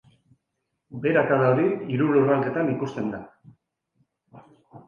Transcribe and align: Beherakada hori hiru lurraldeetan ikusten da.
Beherakada 1.03 1.51
hori 1.51 1.67
hiru 1.91 2.09
lurraldeetan 2.15 2.73
ikusten 2.77 3.15
da. 3.19 3.23